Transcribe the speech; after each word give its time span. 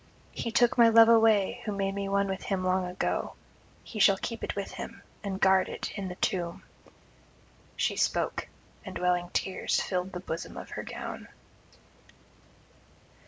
He 0.31 0.51
took 0.51 0.79
my 0.79 0.89
love 0.89 1.09
away 1.09 1.61
who 1.65 1.71
made 1.71 1.93
me 1.93 2.09
one 2.09 2.27
with 2.27 2.41
him 2.41 2.63
long 2.63 2.87
ago; 2.87 3.35
he 3.83 3.99
shall 3.99 4.17
keep 4.17 4.43
it 4.43 4.55
with 4.55 4.71
him, 4.71 5.03
and 5.23 5.39
guard 5.39 5.69
it 5.69 5.91
in 5.95 6.07
the 6.07 6.15
tomb.' 6.15 6.63
She 7.75 7.95
spoke, 7.95 8.47
and 8.83 8.97
welling 8.97 9.29
tears 9.31 9.79
filled 9.79 10.13
the 10.13 10.19
bosom 10.19 10.57
of 10.57 10.71
her 10.71 10.81
gown. 10.81 11.27